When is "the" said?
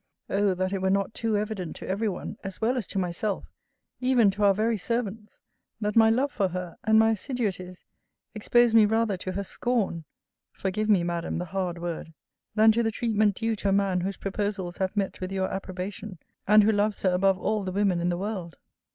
11.37-11.45, 12.81-12.89, 17.63-17.71, 18.09-18.17